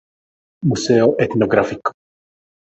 [0.69, 1.91] Museo etnográfico.